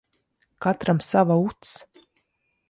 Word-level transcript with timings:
Katram 0.65 1.01
sava 1.09 1.35
uts. 1.45 1.73